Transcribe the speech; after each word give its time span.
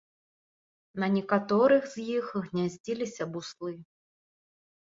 На 1.03 1.09
некаторых 1.15 1.83
з 1.93 2.07
іх 2.17 2.25
гняздзіліся 2.47 3.23
буслы. 3.37 3.71